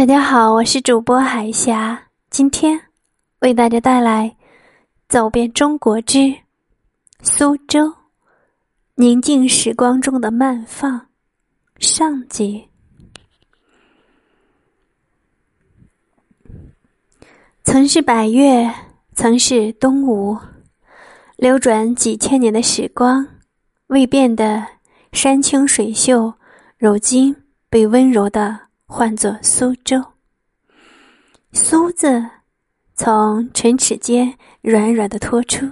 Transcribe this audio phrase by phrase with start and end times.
[0.00, 2.80] 大家好，我是主播海霞，今天
[3.40, 4.34] 为大家带来
[5.10, 6.34] 《走遍中国之
[7.20, 7.92] 苏州
[8.94, 10.98] 宁静时光中的慢放》
[11.78, 12.66] 上集。
[17.62, 18.72] 曾是百越，
[19.12, 20.34] 曾是东吴，
[21.36, 23.28] 流转几千年的时光，
[23.88, 24.66] 未变的
[25.12, 26.32] 山清水秀，
[26.78, 27.36] 如今
[27.68, 28.69] 被温柔的。
[28.92, 30.02] 唤作苏州，
[31.52, 32.20] 苏字
[32.96, 35.64] 从唇齿间软软的托出，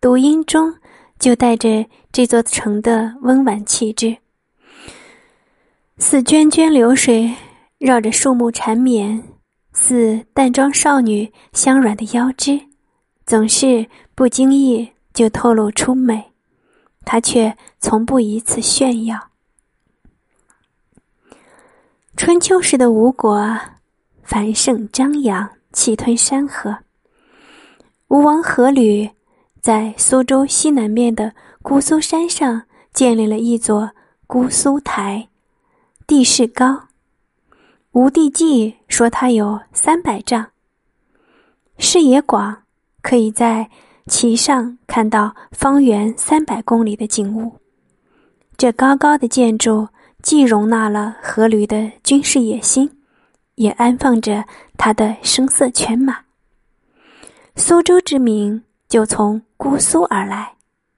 [0.00, 0.74] 读音中
[1.18, 4.16] 就带着这座城的温婉气质，
[5.98, 7.30] 似涓涓流水
[7.76, 9.22] 绕着树木缠绵，
[9.74, 12.58] 似淡妆少女香软的腰肢，
[13.26, 16.32] 总是不经意就透露出美，
[17.04, 19.20] 她却从不以此炫耀。
[22.26, 23.56] 春秋时的吴国
[24.24, 26.76] 繁盛张扬，气吞山河。
[28.08, 29.08] 吴王阖闾
[29.60, 31.32] 在苏州西南面的
[31.62, 33.92] 姑苏山上建立了一座
[34.26, 35.28] 姑苏台，
[36.04, 36.88] 地势高。
[37.92, 40.48] 吴地记说它有三百丈，
[41.78, 42.64] 视野广，
[43.02, 43.70] 可以在
[44.08, 47.60] 其上看到方圆三百公里的景物。
[48.56, 49.86] 这高高的建筑。
[50.26, 52.90] 既容纳了阖闾的军事野心，
[53.54, 54.44] 也安放着
[54.76, 56.18] 他的声色犬马。
[57.54, 60.52] 苏州之名就从姑苏而来，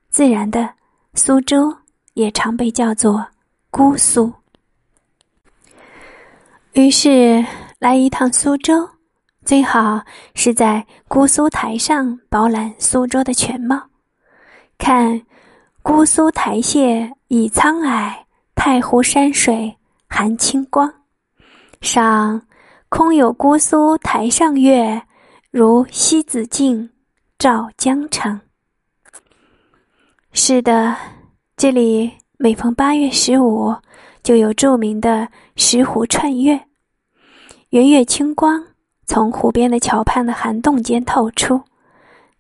[0.09, 0.71] 自然的，
[1.12, 1.77] 苏州
[2.15, 3.23] 也常被叫做
[3.71, 4.33] 姑苏。
[6.73, 7.45] 于是，
[7.79, 8.89] 来一趟苏州，
[9.45, 10.01] 最好
[10.34, 13.79] 是在姑苏台上饱览苏州的全貌，
[14.79, 15.21] 看
[15.83, 18.25] 姑苏台榭倚沧海。
[18.59, 19.73] 太湖山水
[20.09, 20.92] 含清光，
[21.81, 22.42] 赏
[22.89, 25.00] 空有姑苏台上月，
[25.53, 26.91] 如西子镜
[27.39, 28.39] 照江城。
[30.33, 30.97] 是的，
[31.56, 33.72] 这里每逢八月十五，
[34.25, 36.60] 就有著名的石湖串月，
[37.69, 38.60] 圆月清光
[39.06, 41.62] 从湖边的桥畔的涵洞间透出，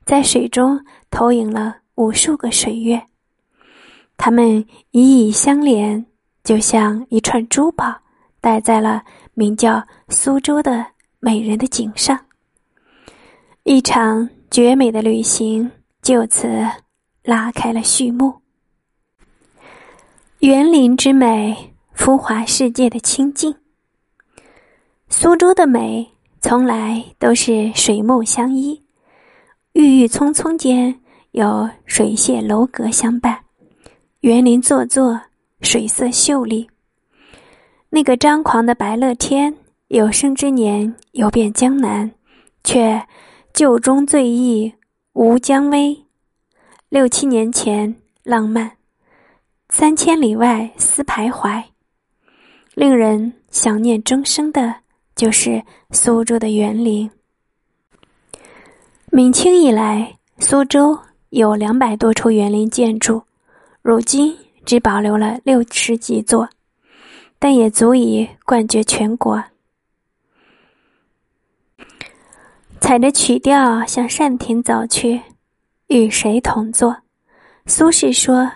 [0.04, 3.00] 在水中投影了无数个水月，
[4.18, 6.04] 它们以以相连。
[6.44, 7.94] 就像一串珠宝，
[8.40, 9.02] 戴在了
[9.34, 10.86] 名叫苏州的
[11.20, 12.18] 美人的颈上。
[13.64, 15.70] 一场绝美的旅行
[16.00, 16.48] 就此
[17.22, 18.34] 拉开了序幕。
[20.38, 23.54] 园林之美，浮华世界的清净。
[25.10, 28.82] 苏州的美，从来都是水木相依，
[29.72, 30.98] 郁郁葱葱间
[31.32, 33.37] 有水榭楼阁相伴，
[34.20, 35.20] 园林座座。
[35.60, 36.70] 水色秀丽。
[37.90, 39.52] 那个张狂的白乐天，
[39.88, 42.08] 有生之年游遍江南，
[42.62, 43.04] 却
[43.52, 44.72] 旧中醉意
[45.14, 46.04] 无江威。
[46.88, 47.92] 六七年前
[48.22, 48.70] 浪漫，
[49.68, 51.60] 三千里外思徘徊。
[52.74, 54.76] 令人想念终生的，
[55.16, 57.10] 就是苏州的园林。
[59.10, 60.96] 明清以来，苏州
[61.30, 63.20] 有两百多处园林建筑，
[63.82, 64.36] 如今。
[64.68, 66.50] 只保留了六十几座，
[67.38, 69.42] 但也足以冠绝全国。
[72.78, 75.22] 踩着曲调向单亭走去，
[75.86, 76.94] 与谁同坐？
[77.64, 78.52] 苏轼说：“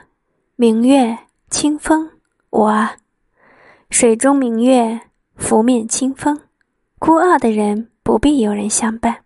[0.56, 1.16] 明月
[1.48, 2.10] 清风，
[2.50, 2.98] 我啊，
[3.88, 5.00] 水中明月，
[5.36, 6.38] 拂面清风。
[6.98, 9.24] 孤傲的人不必有人相伴，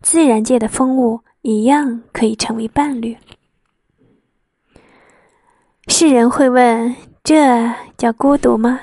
[0.00, 3.14] 自然界的风物一样可以成为伴侣。”
[5.92, 8.80] 世人会问：“这叫孤独吗？”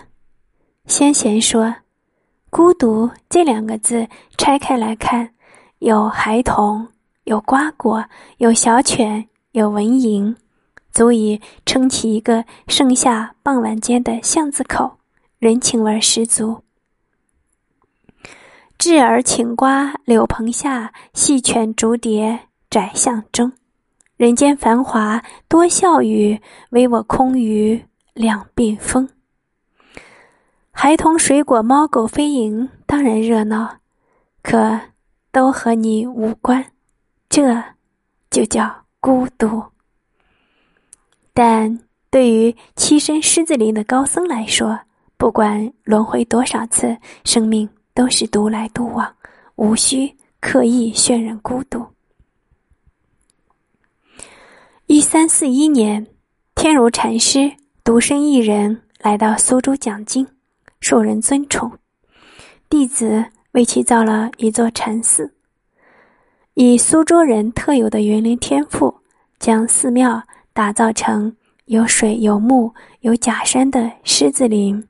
[0.86, 1.74] 先贤说
[2.52, 4.06] ：“孤独这两个字
[4.38, 5.34] 拆开来看，
[5.80, 6.90] 有孩童，
[7.24, 8.04] 有瓜果，
[8.40, 10.36] 有小犬，有蚊蝇，
[10.92, 14.98] 足以撑起一个盛夏傍晚间的巷子口，
[15.40, 16.62] 人情味十足。
[18.78, 23.54] 稚儿请瓜柳棚下，细犬逐蝶窄巷中。”
[24.18, 26.42] 人间繁华多笑语，
[26.72, 27.80] 唯我空余
[28.16, 29.08] 两鬓风。
[30.72, 33.78] 孩童、水果、猫狗飞蝇，当然热闹，
[34.42, 34.80] 可
[35.32, 36.66] 都和你无关，
[37.30, 37.64] 这
[38.32, 39.64] 就叫孤独。
[41.32, 41.80] 但
[42.10, 44.80] 对于栖身狮子林的高僧来说，
[45.16, 49.16] 不管轮回多少次，生命都是独来独往，
[49.58, 51.86] 无需刻意渲染孤独。
[54.88, 56.08] 一三四一年，
[56.56, 57.52] 天如禅师
[57.84, 60.26] 独身一人来到苏州讲经，
[60.80, 61.70] 受人尊崇。
[62.70, 65.30] 弟子为其造了一座禅寺，
[66.54, 68.96] 以苏州人特有的园林天赋，
[69.40, 70.24] 将寺庙
[70.54, 71.36] 打造成
[71.66, 74.82] 有水有木有假山的狮子林，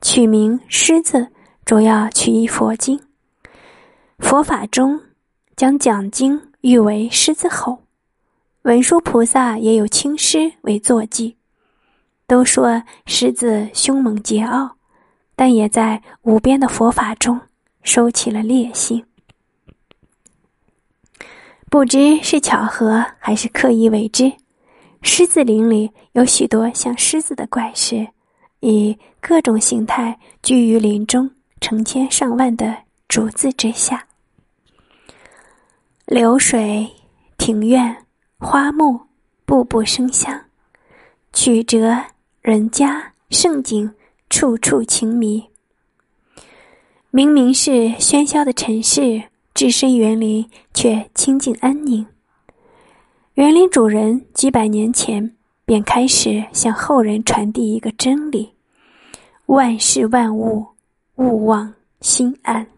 [0.00, 1.28] 取名狮子，
[1.66, 2.98] 主要取意佛经。
[4.20, 4.98] 佛法中
[5.56, 7.83] 将讲经誉为狮子吼，
[8.64, 11.36] 文殊菩萨也有青狮为坐骑。
[12.26, 14.70] 都说狮子凶猛桀骜，
[15.36, 17.38] 但也在无边的佛法中
[17.82, 19.04] 收起了烈性。
[21.68, 24.32] 不知是巧合还是刻意为之，
[25.02, 28.08] 狮子林里有许多像狮子的怪石，
[28.60, 31.30] 以各种形态居于林中
[31.60, 32.74] 成千上万的
[33.08, 34.06] 竹子之下。
[36.06, 36.90] 流水、
[37.36, 37.94] 庭院、
[38.46, 39.00] 花木，
[39.46, 40.38] 步步生香，
[41.32, 41.96] 曲折。
[42.42, 43.90] 人家盛景，
[44.28, 45.42] 处处情迷。
[47.10, 49.22] 明明是喧嚣的城市，
[49.54, 52.06] 置身园林却清静安宁。
[53.32, 58.52] 园林主人几百年前便开始向后人传递一个真理：
[59.46, 60.66] 万事万物，
[61.16, 62.73] 勿忘心安。